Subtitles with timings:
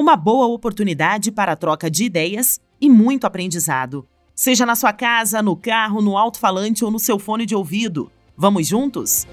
[0.00, 4.06] Uma boa oportunidade para a troca de ideias e muito aprendizado.
[4.32, 8.08] Seja na sua casa, no carro, no alto-falante ou no seu fone de ouvido.
[8.36, 9.26] Vamos juntos?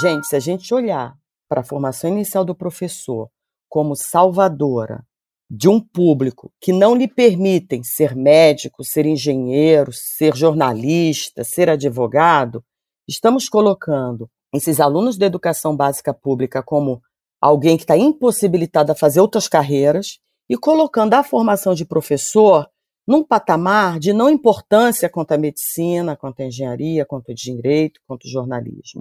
[0.00, 1.14] Gente, se a gente olhar
[1.48, 3.28] para a formação inicial do professor
[3.68, 5.06] como salvadora
[5.48, 12.64] de um público que não lhe permitem ser médico, ser engenheiro, ser jornalista, ser advogado,
[13.06, 17.02] estamos colocando esses alunos da educação básica pública como
[17.40, 20.18] alguém que está impossibilitado a fazer outras carreiras
[20.48, 22.68] e colocando a formação de professor
[23.06, 28.26] num patamar de não importância quanto à medicina, quanto à engenharia, quanto ao direito, quanto
[28.26, 29.00] ao jornalismo.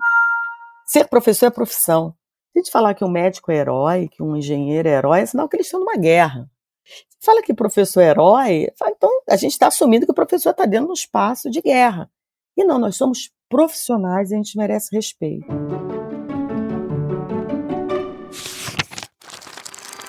[0.86, 2.14] Ser professor é profissão.
[2.52, 5.26] Se a gente falar que um médico é herói, que um engenheiro é herói, é
[5.26, 6.50] sinal que eles estão numa guerra.
[6.84, 10.66] Se fala que professor é herói, então a gente está assumindo que o professor está
[10.66, 12.12] dentro de um espaço de guerra.
[12.58, 15.46] E não, nós somos profissionais e a gente merece respeito.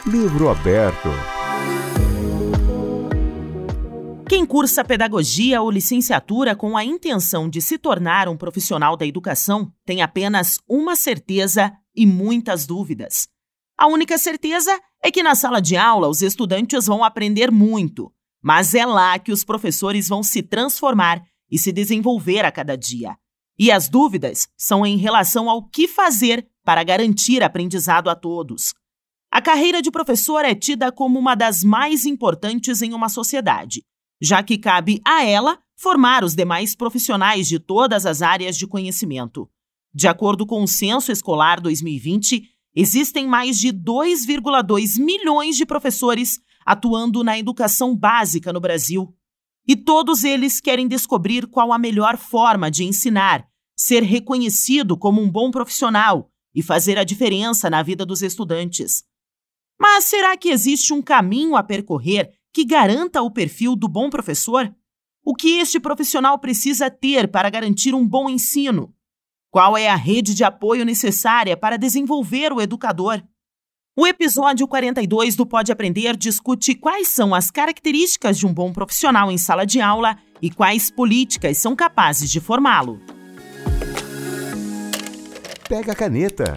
[0.07, 1.09] Livro aberto.
[4.27, 9.71] Quem cursa pedagogia ou licenciatura com a intenção de se tornar um profissional da educação
[9.85, 13.29] tem apenas uma certeza e muitas dúvidas.
[13.77, 18.11] A única certeza é que na sala de aula os estudantes vão aprender muito,
[18.43, 23.15] mas é lá que os professores vão se transformar e se desenvolver a cada dia.
[23.59, 28.75] E as dúvidas são em relação ao que fazer para garantir aprendizado a todos.
[29.31, 33.83] A carreira de professor é tida como uma das mais importantes em uma sociedade,
[34.21, 39.49] já que cabe a ela formar os demais profissionais de todas as áreas de conhecimento.
[39.93, 47.23] De acordo com o Censo Escolar 2020, existem mais de 2,2 milhões de professores atuando
[47.23, 49.15] na educação básica no Brasil.
[49.67, 53.47] E todos eles querem descobrir qual a melhor forma de ensinar,
[53.77, 59.05] ser reconhecido como um bom profissional e fazer a diferença na vida dos estudantes.
[59.79, 64.73] Mas será que existe um caminho a percorrer que garanta o perfil do bom professor?
[65.25, 68.95] O que este profissional precisa ter para garantir um bom ensino?
[69.51, 73.23] Qual é a rede de apoio necessária para desenvolver o educador?
[73.97, 79.31] O episódio 42 do Pode Aprender discute quais são as características de um bom profissional
[79.31, 83.01] em sala de aula e quais políticas são capazes de formá-lo.
[85.69, 86.57] Pega a caneta.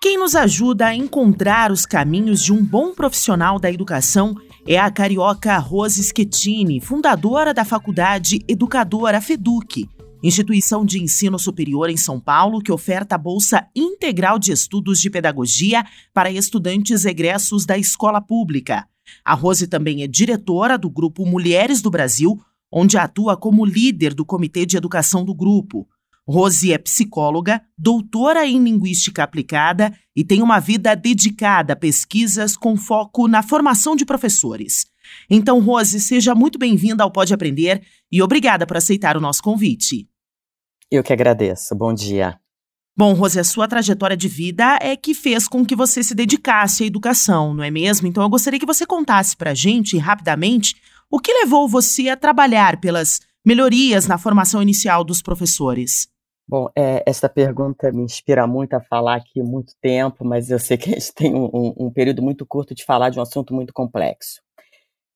[0.00, 4.34] Quem nos ajuda a encontrar os caminhos de um bom profissional da educação
[4.66, 9.86] é a carioca Rose Schettini, fundadora da Faculdade Educadora FEDUC,
[10.22, 15.10] instituição de ensino superior em São Paulo que oferta a bolsa integral de estudos de
[15.10, 15.84] pedagogia
[16.14, 18.88] para estudantes egressos da escola pública.
[19.22, 22.40] A Rose também é diretora do grupo Mulheres do Brasil,
[22.72, 25.88] onde atua como líder do comitê de educação do grupo.
[26.26, 32.76] Rose é psicóloga, doutora em linguística aplicada e tem uma vida dedicada a pesquisas com
[32.76, 34.84] foco na formação de professores.
[35.30, 40.06] Então, Rose, seja muito bem-vinda ao Pode Aprender e obrigada por aceitar o nosso convite.
[40.90, 41.74] Eu que agradeço.
[41.74, 42.38] Bom dia.
[42.94, 46.82] Bom, Rose, a sua trajetória de vida é que fez com que você se dedicasse
[46.82, 48.08] à educação, não é mesmo?
[48.08, 50.74] Então eu gostaria que você contasse para a gente, rapidamente,
[51.10, 56.08] o que levou você a trabalhar pelas melhorias na formação inicial dos professores.
[56.46, 60.78] Bom, é, essa pergunta me inspira muito a falar aqui muito tempo, mas eu sei
[60.78, 63.72] que a gente tem um, um, período muito curto de falar de um assunto muito
[63.72, 64.40] complexo.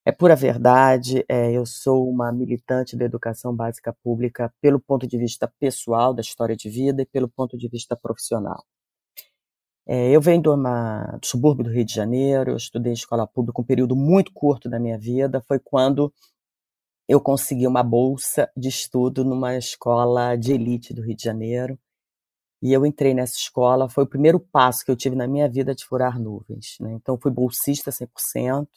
[0.05, 5.17] É pura verdade, é, eu sou uma militante da educação básica pública pelo ponto de
[5.17, 8.65] vista pessoal, da história de vida, e pelo ponto de vista profissional.
[9.87, 13.61] É, eu venho uma, do subúrbio do Rio de Janeiro, eu estudei em escola pública
[13.61, 16.13] um período muito curto da minha vida, foi quando
[17.09, 21.79] eu consegui uma bolsa de estudo numa escola de elite do Rio de Janeiro,
[22.63, 25.75] e eu entrei nessa escola, foi o primeiro passo que eu tive na minha vida
[25.75, 26.77] de furar nuvens.
[26.81, 26.93] Né?
[26.93, 28.69] Então, fui bolsista 100%,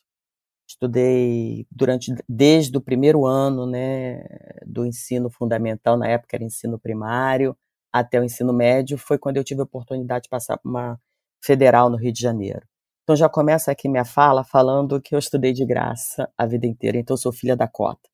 [0.67, 4.25] Estudei durante desde o primeiro ano, né,
[4.65, 7.55] do ensino fundamental, na época era ensino primário,
[7.99, 10.99] até o ensino médio, foi quando eu tive a oportunidade de passar para uma
[11.43, 12.67] federal no Rio de Janeiro.
[13.03, 16.97] Então já começa aqui minha fala falando que eu estudei de graça a vida inteira,
[16.97, 18.09] então sou filha da cota.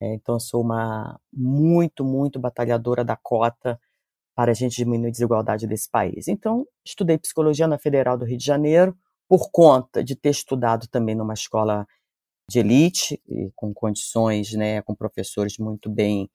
[0.00, 3.80] É, então sou uma muito, muito batalhadora da cota,
[4.36, 6.28] para a gente diminuir a desigualdade desse país.
[6.28, 8.94] Então, estudei psicologia na Federal do Rio de Janeiro,
[9.26, 11.86] por conta de ter estudado também numa escola
[12.48, 13.20] de elite,
[13.54, 16.28] com condições, né, com professores muito bem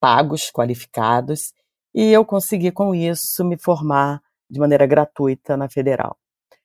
[0.00, 1.52] pagos, qualificados,
[1.94, 6.16] e eu consegui com isso me formar de maneira gratuita na Federal.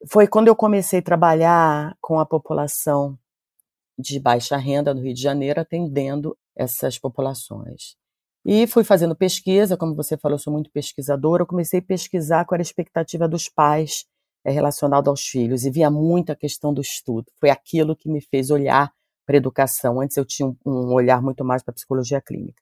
[0.10, 3.18] Foi quando eu comecei a trabalhar com a população
[3.98, 7.96] de baixa renda no Rio de Janeiro, atendendo essas populações.
[8.46, 12.46] E fui fazendo pesquisa, como você falou, eu sou muito pesquisadora, eu comecei a pesquisar
[12.46, 14.06] qual era a expectativa dos pais
[14.46, 17.26] é, relacionado aos filhos e via muito a questão do estudo.
[17.40, 18.94] Foi aquilo que me fez olhar
[19.26, 20.00] para a educação.
[20.00, 22.62] Antes eu tinha um olhar muito mais para a psicologia clínica.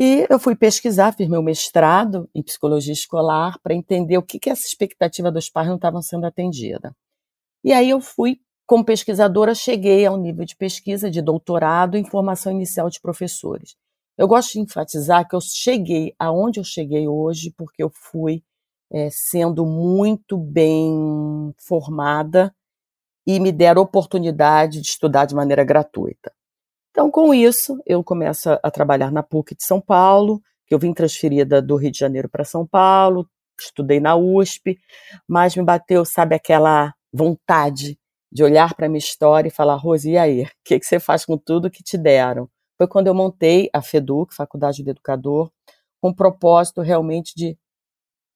[0.00, 4.48] E eu fui pesquisar, fiz meu mestrado em psicologia escolar para entender o que, que
[4.48, 6.94] essa expectativa dos pais não estavam sendo atendida.
[7.64, 12.52] E aí eu fui, como pesquisadora, cheguei ao nível de pesquisa de doutorado em formação
[12.52, 13.74] inicial de professores.
[14.16, 18.44] Eu gosto de enfatizar que eu cheguei aonde eu cheguei hoje porque eu fui
[18.92, 22.54] é, sendo muito bem formada
[23.26, 26.32] e me deram oportunidade de estudar de maneira gratuita.
[26.98, 30.92] Então, com isso, eu começo a, trabalhar na PUC de São Paulo, que eu vim
[30.92, 33.24] transferida do Rio de Janeiro para São Paulo,
[33.56, 34.76] estudei na USP,
[35.28, 37.96] mas me bateu, sabe, aquela vontade
[38.32, 40.42] de olhar para a minha história e falar, Rose, e aí?
[40.42, 42.50] O que, que você faz com tudo que te deram?
[42.76, 45.52] Foi quando eu montei a FEDUC, Faculdade de Educador,
[46.00, 47.56] com o propósito realmente de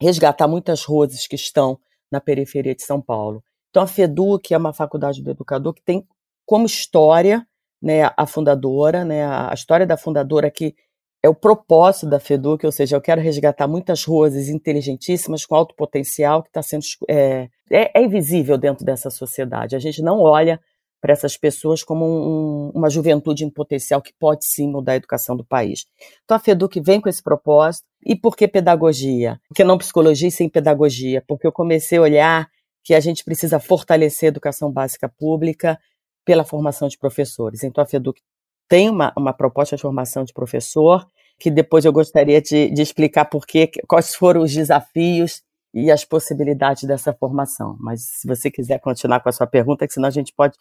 [0.00, 1.80] resgatar muitas rosas que estão
[2.12, 3.42] na periferia de São Paulo.
[3.70, 6.06] Então, a FEDU, que é uma faculdade do educador, que tem
[6.46, 7.44] como história
[7.82, 10.74] né, a fundadora, né, a história da fundadora que
[11.22, 15.74] é o propósito da FEDUC, ou seja, eu quero resgatar muitas rosas inteligentíssimas com alto
[15.74, 19.76] potencial que está sendo é, é, é, invisível dentro dessa sociedade.
[19.76, 20.60] A gente não olha
[21.00, 25.36] para essas pessoas como um, uma juventude em potencial que pode sim mudar a educação
[25.36, 25.84] do país.
[26.24, 27.86] Então a FEDUC vem com esse propósito.
[28.04, 29.40] E por que pedagogia?
[29.48, 31.22] Porque não psicologia sem pedagogia?
[31.26, 32.48] Porque eu comecei a olhar
[32.84, 35.78] que a gente precisa fortalecer a educação básica pública
[36.24, 37.62] pela formação de professores.
[37.62, 38.20] Então a FEDUC
[38.68, 41.06] tem uma, uma proposta de formação de professor,
[41.38, 45.42] que depois eu gostaria de, de explicar por quê, quais foram os desafios
[45.74, 47.76] e as possibilidades dessa formação.
[47.80, 50.56] Mas se você quiser continuar com a sua pergunta, que senão a gente pode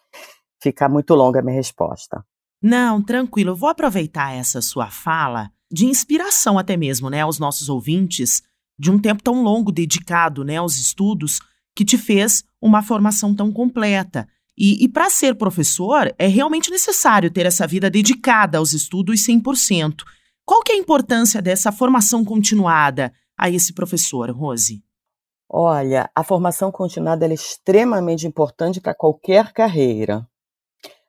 [0.60, 2.24] ficar muito longa a minha resposta.
[2.62, 3.50] Não, tranquilo.
[3.50, 8.42] Eu vou aproveitar essa sua fala de inspiração até mesmo, né, aos nossos ouvintes,
[8.78, 11.40] de um tempo tão longo dedicado, né, aos estudos,
[11.74, 14.28] que te fez uma formação tão completa.
[14.56, 20.02] E, e para ser professor, é realmente necessário ter essa vida dedicada aos estudos 100%.
[20.44, 24.82] Qual que é a importância dessa formação continuada a esse professor, Rose?
[25.48, 30.26] Olha, a formação continuada é extremamente importante para qualquer carreira.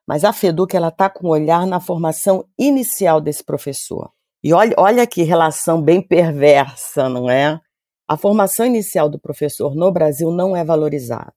[0.08, 4.12] Mas a FEDUC está com um olhar na formação inicial desse professor.
[4.44, 7.60] E olha, olha que relação bem perversa, não é?
[8.06, 11.34] A formação inicial do professor no Brasil não é valorizada.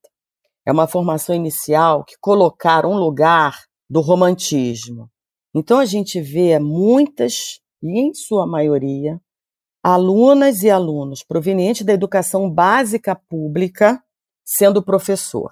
[0.67, 5.09] É uma formação inicial que colocaram um lugar do romantismo.
[5.55, 9.21] Então a gente vê muitas, e em sua maioria,
[9.83, 14.03] alunas e alunos provenientes da educação básica pública
[14.45, 15.51] sendo professor.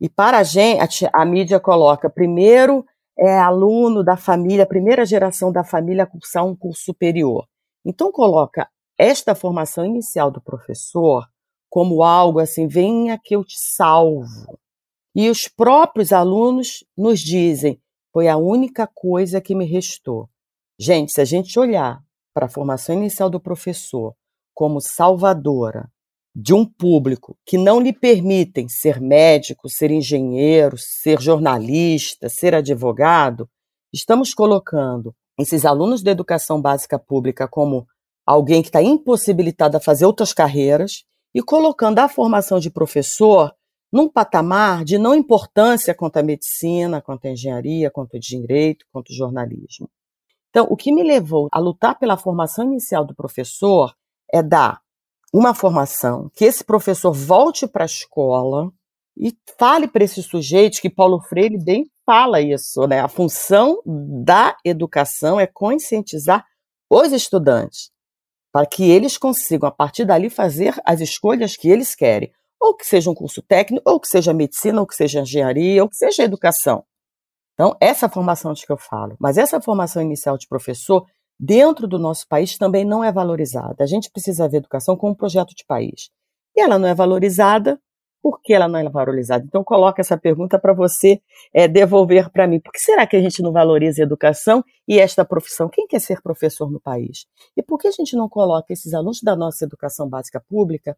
[0.00, 2.84] E para a gente, a, mídia coloca primeiro
[3.18, 7.46] é aluno da família, primeira geração da família a cursar um curso superior.
[7.84, 8.68] Então coloca
[8.98, 11.24] esta formação inicial do professor
[11.74, 14.56] como algo assim, venha que eu te salvo.
[15.12, 17.80] E os próprios alunos nos dizem,
[18.12, 20.30] foi a única coisa que me restou.
[20.78, 22.00] Gente, se a gente olhar
[22.32, 24.14] para a formação inicial do professor
[24.54, 25.90] como salvadora
[26.32, 33.50] de um público que não lhe permitem ser médico, ser engenheiro, ser jornalista, ser advogado,
[33.92, 37.84] estamos colocando esses alunos da educação básica pública como
[38.24, 43.52] alguém que está impossibilitado a fazer outras carreiras e colocando a formação de professor
[43.92, 49.12] num patamar de não importância quanto à medicina, quanto à engenharia, quanto ao direito, quanto
[49.12, 49.90] ao jornalismo.
[50.50, 53.94] Então, o que me levou a lutar pela formação inicial do professor
[54.32, 54.80] é dar
[55.32, 58.70] uma formação, que esse professor volte para a escola
[59.16, 63.00] e fale para esse sujeito que Paulo Freire bem fala isso, né?
[63.00, 66.44] A função da educação é conscientizar
[66.90, 67.93] os estudantes
[68.54, 72.86] para que eles consigam a partir dali fazer as escolhas que eles querem, ou que
[72.86, 76.22] seja um curso técnico, ou que seja medicina, ou que seja engenharia, ou que seja
[76.22, 76.84] educação.
[77.54, 79.16] Então, essa formação de que eu falo.
[79.18, 81.04] Mas essa formação inicial de professor,
[81.36, 83.82] dentro do nosso país, também não é valorizada.
[83.82, 86.10] A gente precisa ver a educação como um projeto de país.
[86.54, 87.80] E ela não é valorizada
[88.24, 89.44] Por que ela não é valorizada?
[89.46, 91.20] Então, coloco essa pergunta para você
[91.52, 92.58] é, devolver para mim.
[92.58, 95.68] Por que será que a gente não valoriza a educação e esta profissão?
[95.68, 97.26] Quem quer ser professor no país?
[97.54, 100.96] E por que a gente não coloca esses alunos da nossa educação básica pública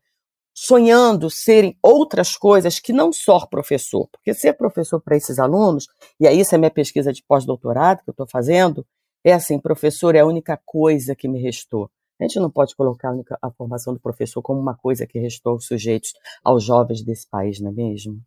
[0.54, 4.06] sonhando serem outras coisas que não só professor?
[4.12, 5.88] Porque ser professor para esses alunos,
[6.20, 8.86] e aí isso é minha pesquisa de pós-doutorado que eu estou fazendo,
[9.24, 11.90] é assim, professor é a única coisa que me restou.
[12.20, 16.12] A gente não pode colocar a formação do professor como uma coisa que restou sujeitos,
[16.42, 18.20] aos jovens desse país, não é mesmo?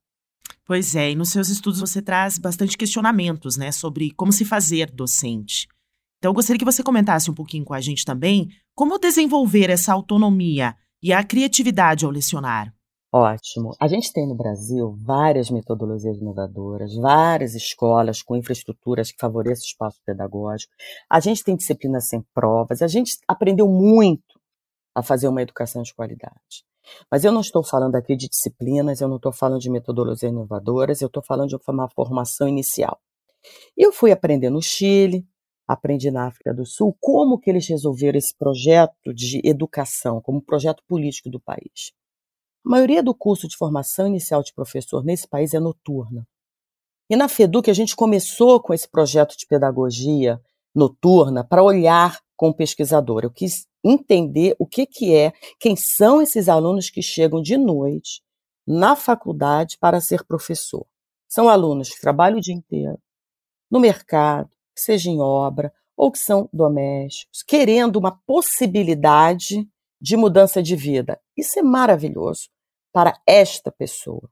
[0.65, 4.91] Pois é, e nos seus estudos você traz bastante questionamentos, né, sobre como se fazer
[4.91, 5.67] docente.
[6.19, 9.93] Então, eu gostaria que você comentasse um pouquinho com a gente também como desenvolver essa
[9.93, 12.73] autonomia e a criatividade ao lecionar.
[13.11, 13.75] Ótimo.
[13.79, 19.71] A gente tem no Brasil várias metodologias inovadoras, várias escolas com infraestruturas que favorecem o
[19.71, 20.71] espaço pedagógico.
[21.09, 22.83] A gente tem disciplinas sem provas.
[22.83, 24.39] A gente aprendeu muito
[24.93, 26.63] a fazer uma educação de qualidade.
[27.11, 31.01] Mas eu não estou falando aqui de disciplinas, eu não estou falando de metodologias inovadoras,
[31.01, 32.99] eu estou falando de uma formação inicial.
[33.75, 35.25] Eu fui aprender no Chile,
[35.67, 40.83] aprendi na África do Sul, como que eles resolveram esse projeto de educação, como projeto
[40.87, 41.91] político do país.
[42.65, 46.27] A maioria do curso de formação inicial de professor nesse país é noturna.
[47.09, 50.39] E na FEDUC a gente começou com esse projeto de pedagogia
[50.75, 53.23] noturna para olhar com o pesquisador.
[53.23, 58.21] Eu quis entender o que, que é, quem são esses alunos que chegam de noite
[58.67, 60.85] na faculdade para ser professor.
[61.27, 62.99] São alunos que trabalham o dia inteiro
[63.69, 69.67] no mercado, seja em obra, ou que são domésticos, querendo uma possibilidade
[70.01, 71.19] de mudança de vida.
[71.35, 72.49] Isso é maravilhoso
[72.91, 74.29] para esta pessoa.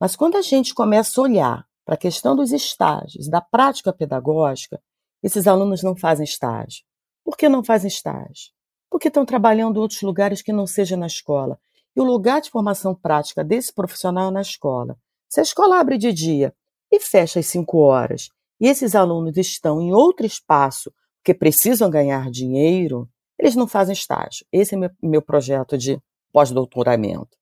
[0.00, 4.80] Mas quando a gente começa a olhar para a questão dos estágios, da prática pedagógica,
[5.22, 6.84] esses alunos não fazem estágio.
[7.24, 8.52] Por que não fazem estágio?
[8.90, 11.58] Porque estão trabalhando em outros lugares que não seja na escola.
[11.96, 14.98] E o lugar de formação prática desse profissional é na escola.
[15.28, 16.54] Se a escola abre de dia
[16.92, 18.28] e fecha às 5 horas,
[18.60, 24.46] e esses alunos estão em outro espaço porque precisam ganhar dinheiro, eles não fazem estágio.
[24.52, 26.00] Esse é meu, meu projeto de
[26.32, 27.36] pós-doutoramento.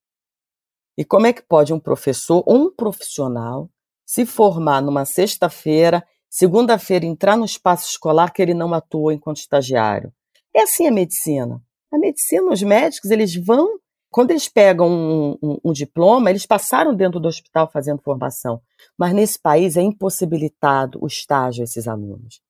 [0.96, 3.70] E como é que pode um professor ou um profissional
[4.04, 10.12] se formar numa sexta-feira, segunda-feira entrar no espaço escolar que ele não atuou enquanto estagiário?
[10.54, 11.62] É assim a medicina.
[11.90, 13.78] A medicina, os médicos, eles vão,
[14.10, 18.60] quando eles pegam um, um, um diploma, eles passaram dentro do hospital fazendo formação.
[18.98, 22.40] Mas nesse país é impossibilitado o estágio a esses alunos.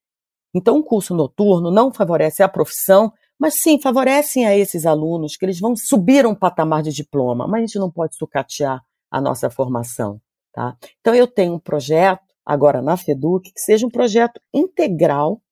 [0.54, 5.44] Então, um curso noturno não favorece a profissão, mas sim, favorecem a esses alunos que
[5.44, 8.80] eles vão subir um patamar de diploma, mas a gente não pode sucatear
[9.10, 10.20] a nossa formação.
[10.52, 10.76] Tá?
[11.00, 15.42] Então, eu tenho um projeto, agora na FEDUC, que seja um projeto integral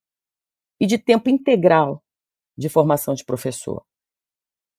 [0.79, 2.01] e de tempo integral
[2.57, 3.83] de formação de professor.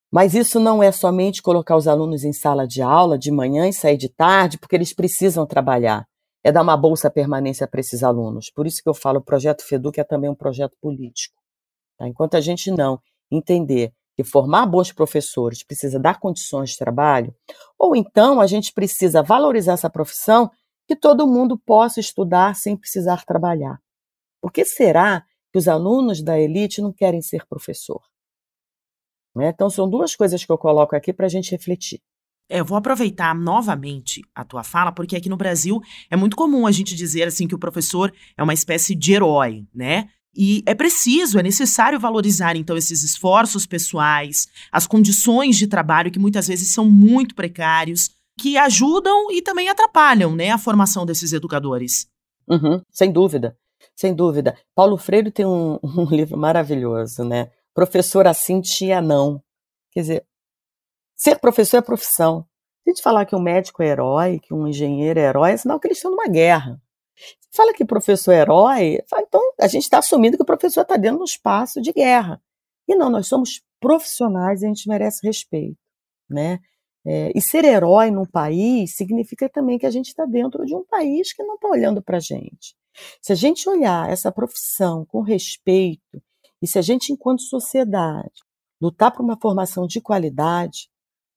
[0.09, 3.73] Mas isso não é somente colocar os alunos em sala de aula de manhã e
[3.73, 6.07] sair de tarde, porque eles precisam trabalhar.
[6.45, 8.49] É dar uma bolsa permanência para esses alunos.
[8.49, 11.40] Por isso que eu falo, o projeto FEDUC é também um projeto político.
[12.01, 12.07] Tá?
[12.07, 17.33] Enquanto a gente não entender que formar bons professores precisa dar condições de trabalho,
[17.77, 20.49] ou então a gente precisa valorizar essa profissão
[20.87, 23.79] que todo mundo possa estudar sem precisar trabalhar.
[24.41, 28.01] Por que será que os alunos da elite não querem ser professor?
[29.35, 29.49] Né?
[29.49, 32.01] Então, são duas coisas que eu coloco aqui para a gente refletir.
[32.49, 35.79] É, eu vou aproveitar novamente a tua fala, porque aqui no Brasil
[36.09, 39.65] é muito comum a gente dizer assim que o professor é uma espécie de herói,
[39.73, 40.09] né?
[40.35, 46.19] E é preciso, é necessário valorizar então esses esforços pessoais, as condições de trabalho que
[46.19, 48.09] muitas vezes são muito precários,
[48.39, 52.07] que ajudam e também atrapalham, né, a formação desses educadores.
[52.47, 53.57] Uhum, sem dúvida,
[53.95, 54.57] sem dúvida.
[54.73, 57.51] Paulo Freire tem um, um livro maravilhoso, né?
[57.73, 59.41] Professor assim tia não.
[59.91, 60.25] Quer dizer,
[61.15, 62.45] ser professor é profissão.
[62.83, 65.57] Se a gente falar que um médico é herói, que um engenheiro é herói, é
[65.57, 66.81] sinal que eles estão numa guerra.
[67.53, 70.95] Fala que professor é herói, fala, então a gente está assumindo que o professor está
[70.95, 72.41] dentro de um espaço de guerra.
[72.87, 75.77] E não, nós somos profissionais e a gente merece respeito,
[76.29, 76.59] né?
[77.05, 80.85] É, e ser herói num país significa também que a gente está dentro de um
[80.85, 82.75] país que não está olhando para a gente.
[83.21, 86.21] Se a gente olhar essa profissão com respeito
[86.61, 88.43] e se a gente, enquanto sociedade,
[88.79, 90.89] lutar por uma formação de qualidade,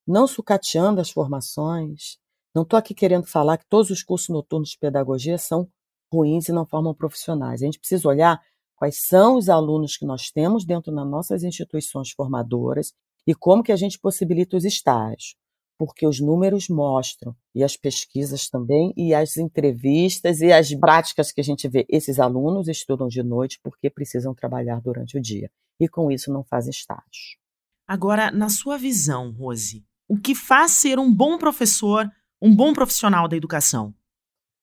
[0.07, 2.19] não sucateando as formações,
[2.53, 5.67] não estou aqui querendo falar que todos os cursos noturnos de pedagogia são
[6.15, 7.61] ruins e não formam profissionais.
[7.61, 8.41] A gente precisa olhar
[8.75, 12.93] quais são os alunos que nós temos dentro das nossas instituições formadoras
[13.27, 15.35] e como que a gente possibilita os estágios.
[15.77, 21.41] Porque os números mostram, e as pesquisas também, e as entrevistas e as práticas que
[21.41, 25.51] a gente vê, esses alunos estudam de noite porque precisam trabalhar durante o dia.
[25.77, 27.37] E com isso não fazem estágio.
[27.85, 32.09] Agora, na sua visão, Rose, o que faz ser um bom professor,
[32.41, 33.93] um bom profissional da educação?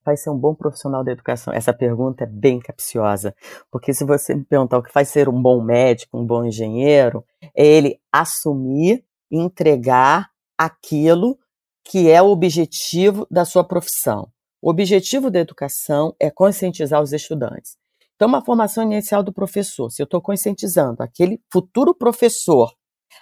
[0.05, 1.53] Faz ser um bom profissional da educação?
[1.53, 3.35] Essa pergunta é bem capciosa,
[3.71, 7.25] porque se você me perguntar o que faz ser um bom médico, um bom engenheiro,
[7.55, 11.39] é ele assumir entregar aquilo
[11.85, 14.29] que é o objetivo da sua profissão.
[14.61, 17.77] O objetivo da educação é conscientizar os estudantes.
[18.15, 22.73] Então, uma formação inicial do professor, se eu estou conscientizando aquele futuro professor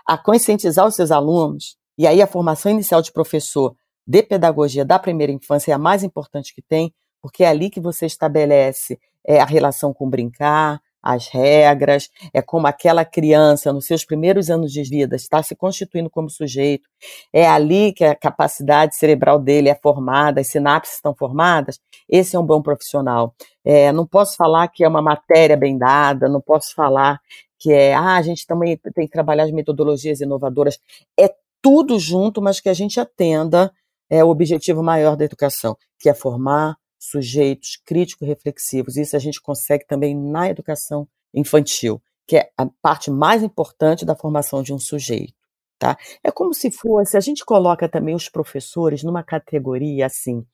[0.07, 3.75] a conscientizar os seus alunos, e aí a formação inicial de professor
[4.11, 7.79] de pedagogia da primeira infância é a mais importante que tem, porque é ali que
[7.79, 14.05] você estabelece é, a relação com brincar, as regras, é como aquela criança nos seus
[14.05, 16.89] primeiros anos de vida está se constituindo como sujeito,
[17.33, 22.39] é ali que a capacidade cerebral dele é formada, as sinapses estão formadas, esse é
[22.39, 23.33] um bom profissional.
[23.65, 27.21] É, não posso falar que é uma matéria bem dada, não posso falar
[27.61, 30.81] que é, ah, a gente também tem que trabalhar as metodologias inovadoras,
[31.19, 33.73] é tudo junto, mas que a gente atenda
[34.11, 38.97] é, o objetivo maior da educação, que é formar sujeitos críticos reflexivos.
[38.97, 44.17] Isso a gente consegue também na educação infantil, que é a parte mais importante da
[44.17, 45.35] formação de um sujeito.
[45.79, 45.97] Tá?
[46.23, 50.45] É como se fosse, a gente coloca também os professores numa categoria assim,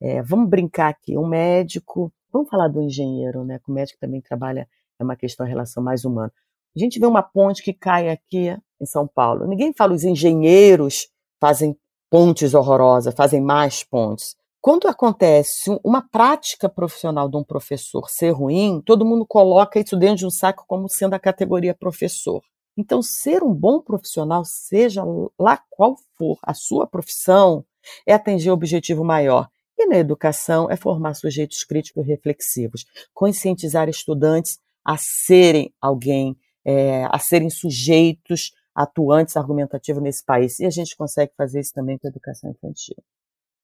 [0.00, 3.58] é, vamos brincar aqui, um médico, vamos falar do engenheiro, né?
[3.62, 4.66] Que o médico também trabalha,
[4.98, 6.32] é uma questão, a relação mais humana.
[6.74, 9.46] A gente vê uma ponte que cai aqui em São Paulo.
[9.46, 11.76] Ninguém fala os engenheiros fazem
[12.10, 14.36] pontes horrorosas, fazem mais pontes.
[14.60, 20.16] Quando acontece uma prática profissional de um professor ser ruim, todo mundo coloca isso dentro
[20.16, 22.42] de um saco como sendo a categoria professor.
[22.76, 25.02] Então, ser um bom profissional, seja
[25.38, 27.64] lá qual for a sua profissão,
[28.06, 29.48] é atingir o objetivo maior.
[29.78, 37.18] E na educação é formar sujeitos críticos reflexivos, conscientizar estudantes a serem alguém, é, a
[37.18, 38.52] serem sujeitos
[38.82, 40.58] atuantes argumentativos nesse país.
[40.58, 42.96] E a gente consegue fazer isso também com a educação infantil.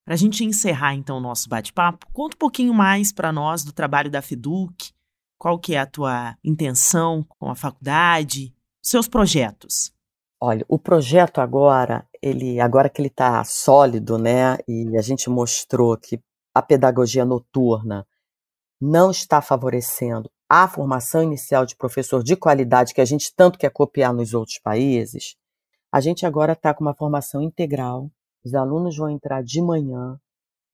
[0.04, 3.72] Para a gente encerrar então o nosso bate-papo, conta um pouquinho mais para nós do
[3.72, 4.92] trabalho da FEDUC,
[5.38, 9.92] qual que é a tua intenção com a faculdade, seus projetos.
[10.40, 15.96] Olha, o projeto agora, ele agora que ele está sólido, né, e a gente mostrou
[15.96, 16.20] que
[16.54, 18.06] a pedagogia noturna
[18.80, 23.70] não está favorecendo a formação inicial de professor de qualidade que a gente tanto quer
[23.70, 25.36] copiar nos outros países,
[25.90, 28.10] a gente agora está com uma formação integral
[28.46, 30.20] os alunos vão entrar de manhã,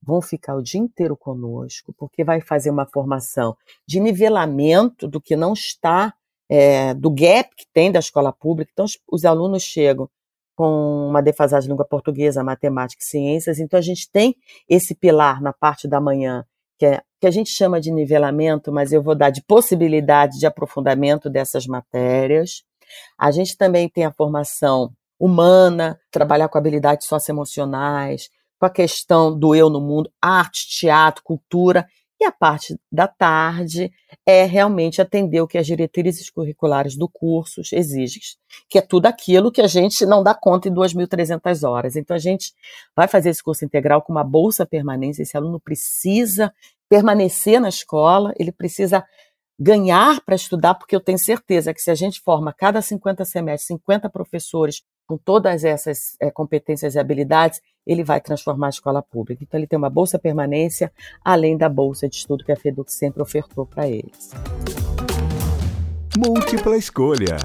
[0.03, 3.57] vão ficar o dia inteiro conosco, porque vai fazer uma formação
[3.89, 6.13] de nivelamento do que não está,
[6.51, 8.71] é, do gap que tem da escola pública.
[8.71, 10.07] Então, os, os alunos chegam
[10.55, 13.59] com uma defasagem de língua portuguesa, matemática e ciências.
[13.59, 14.37] Então, a gente tem
[14.69, 16.45] esse pilar na parte da manhã,
[16.79, 20.45] que, é, que a gente chama de nivelamento, mas eu vou dar de possibilidade de
[20.45, 22.65] aprofundamento dessas matérias.
[23.17, 29.55] A gente também tem a formação humana, trabalhar com habilidades socioemocionais, com a questão do
[29.55, 31.87] eu no mundo, arte, teatro, cultura.
[32.23, 33.93] E a parte da tarde
[34.25, 38.23] é realmente atender o que as diretrizes curriculares do curso exigem,
[38.71, 41.97] que é tudo aquilo que a gente não dá conta em 2.300 horas.
[41.97, 42.53] Então, a gente
[42.95, 45.25] vai fazer esse curso integral com uma bolsa permanência.
[45.25, 46.55] Esse aluno precisa
[46.89, 49.05] permanecer na escola, ele precisa
[49.59, 53.67] ganhar para estudar, porque eu tenho certeza que se a gente forma cada 50 semestres
[53.67, 59.43] 50 professores com todas essas é, competências e habilidades, ele vai transformar a escola pública.
[59.43, 60.93] Então, ele tem uma bolsa permanência,
[61.25, 64.31] além da bolsa de estudo que a FEDUC sempre ofertou para eles.
[66.17, 67.37] Múltipla escolha.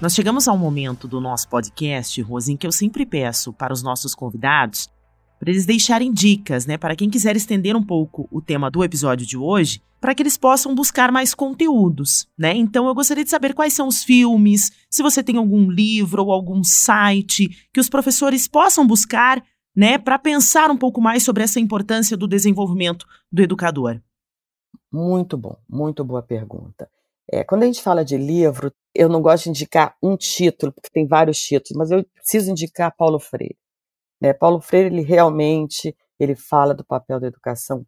[0.00, 3.82] Nós chegamos ao momento do nosso podcast, Rose, em que eu sempre peço para os
[3.82, 4.90] nossos convidados
[5.38, 9.26] para eles deixarem dicas, né, para quem quiser estender um pouco o tema do episódio
[9.26, 12.54] de hoje, para que eles possam buscar mais conteúdos, né?
[12.54, 16.32] Então eu gostaria de saber quais são os filmes, se você tem algum livro ou
[16.32, 19.42] algum site que os professores possam buscar,
[19.74, 24.00] né, para pensar um pouco mais sobre essa importância do desenvolvimento do educador.
[24.92, 26.88] Muito bom, muito boa pergunta.
[27.30, 30.88] É, quando a gente fala de livro, eu não gosto de indicar um título, porque
[30.90, 33.56] tem vários títulos, mas eu preciso indicar Paulo Freire.
[34.20, 34.32] Né?
[34.32, 37.84] Paulo Freire, ele realmente ele fala do papel da educação,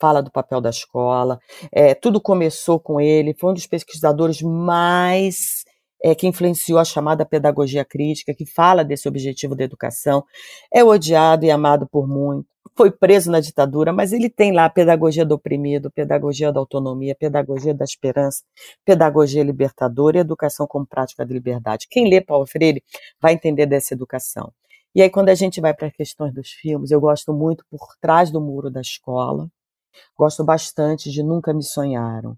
[0.00, 1.38] fala do papel da escola.
[1.72, 5.64] É, tudo começou com ele, foi um dos pesquisadores mais
[6.02, 10.24] é, que influenciou a chamada pedagogia crítica, que fala desse objetivo da educação.
[10.72, 12.50] É odiado e amado por muitos.
[12.76, 17.14] Foi preso na ditadura, mas ele tem lá a pedagogia do oprimido, pedagogia da autonomia,
[17.14, 18.42] pedagogia da esperança,
[18.84, 21.86] pedagogia libertadora e educação como prática de liberdade.
[21.90, 22.82] Quem lê Paulo Freire
[23.20, 24.52] vai entender dessa educação.
[24.94, 27.96] E aí, quando a gente vai para as questões dos filmes, eu gosto muito Por
[28.00, 29.48] Trás do Muro da Escola.
[30.16, 32.36] Gosto bastante de Nunca Me Sonharam.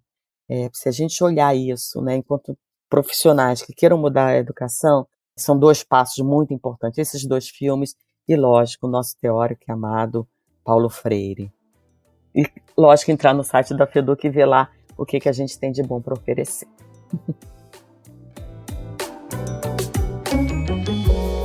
[0.48, 2.56] É, se a gente olhar isso, né, enquanto
[2.90, 7.96] profissionais que queiram mudar a educação, são dois passos muito importantes, esses dois filmes
[8.28, 10.28] e, lógico, o nosso teórico e amado
[10.62, 11.50] Paulo Freire.
[12.34, 12.44] E,
[12.76, 15.72] lógico, entrar no site da FEDUC e ver lá o que, que a gente tem
[15.72, 16.68] de bom para oferecer.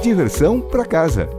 [0.08, 1.30] Diversão para casa.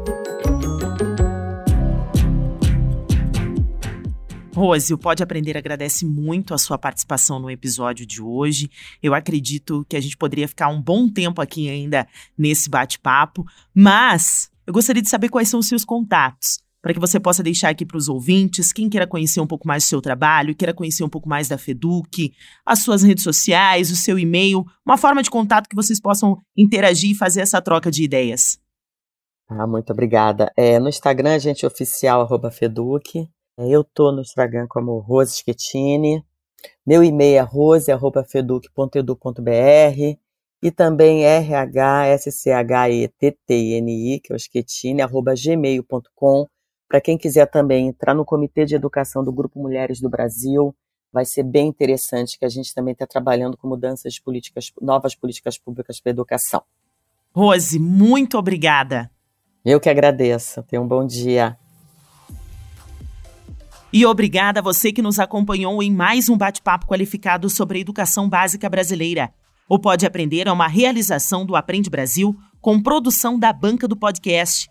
[4.54, 8.70] Rose, o Pode Aprender agradece muito a sua participação no episódio de hoje.
[9.02, 13.42] Eu acredito que a gente poderia ficar um bom tempo aqui ainda nesse bate-papo,
[13.74, 17.71] mas eu gostaria de saber quais são os seus contatos, para que você possa deixar
[17.71, 21.05] aqui para os ouvintes, quem queira conhecer um pouco mais do seu trabalho, queira conhecer
[21.05, 22.33] um pouco mais da Feduc,
[22.64, 27.11] as suas redes sociais, o seu e-mail, uma forma de contato que vocês possam interagir
[27.11, 28.59] e fazer essa troca de ideias.
[29.49, 30.53] Ah, muito obrigada.
[30.57, 33.29] É, no Instagram, a gente é oficial, arroba Feduc.
[33.59, 36.23] É, eu tô no Instagram como Rose Schettini.
[36.87, 40.19] Meu e-mail é rose.feduc.edu.br
[40.62, 46.47] e também rhschettini, que é o Schettini, arroba gmail.com.
[46.88, 50.74] Para quem quiser também entrar no Comitê de Educação do Grupo Mulheres do Brasil,
[51.12, 55.14] vai ser bem interessante que a gente também está trabalhando com mudanças de políticas, novas
[55.14, 56.62] políticas públicas para a educação.
[57.35, 59.11] Rose, muito obrigada.
[59.62, 60.62] Eu que agradeço.
[60.62, 61.59] Tenha um bom dia.
[63.92, 68.29] E obrigada a você que nos acompanhou em mais um bate-papo qualificado sobre a educação
[68.29, 69.33] básica brasileira.
[69.68, 74.70] O Pode Aprender é uma realização do Aprende Brasil com produção da banca do podcast.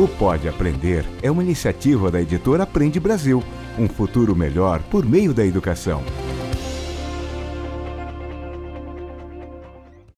[0.00, 3.44] O Pode Aprender é uma iniciativa da editora Aprende Brasil,
[3.78, 6.02] um futuro melhor por meio da educação.